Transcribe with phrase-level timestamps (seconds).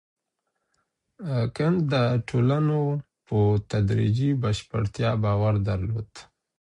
[1.55, 1.95] کنت د
[2.29, 2.79] ټولنو
[3.27, 3.37] په
[3.71, 6.09] تدریجي بشپړتیا باور درلود.